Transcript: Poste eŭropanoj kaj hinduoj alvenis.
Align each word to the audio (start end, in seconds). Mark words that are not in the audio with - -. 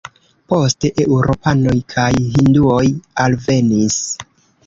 Poste 0.51 0.89
eŭropanoj 1.03 1.75
kaj 1.93 2.07
hinduoj 2.37 2.81
alvenis. 3.27 4.01